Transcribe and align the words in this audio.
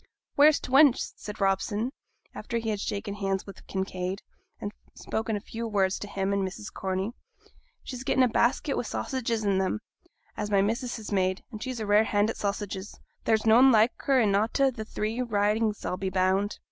'Where's 0.33 0.59
t' 0.59 0.71
wench?' 0.71 1.13
said 1.15 1.39
Robson, 1.39 1.91
after 2.33 2.57
he 2.57 2.69
had 2.71 2.79
shaken 2.79 3.13
hands 3.13 3.45
with 3.45 3.67
Kinraid, 3.67 4.23
and 4.59 4.71
spoken 4.95 5.35
a 5.35 5.39
few 5.39 5.67
words 5.67 5.99
to 5.99 6.07
him 6.07 6.33
and 6.33 6.43
to 6.43 6.51
Mrs. 6.51 6.73
Corney. 6.73 7.13
'She's 7.83 8.03
getten' 8.03 8.23
a 8.23 8.27
basket 8.27 8.75
wi' 8.75 8.81
sausages 8.81 9.43
in 9.45 9.61
'em, 9.61 9.79
as 10.35 10.49
my 10.49 10.59
missus 10.63 10.97
has 10.97 11.11
made, 11.11 11.43
and 11.51 11.61
she's 11.61 11.79
a 11.79 11.85
rare 11.85 12.05
hand 12.05 12.31
at 12.31 12.37
sausages; 12.37 12.99
there's 13.25 13.45
noane 13.45 13.71
like 13.71 13.91
her 13.97 14.19
in 14.19 14.33
a' 14.33 14.47
t' 14.47 14.71
three 14.71 15.21
Ridings, 15.21 15.85
I'll 15.85 15.97
be 15.97 16.09
bound!' 16.09 16.57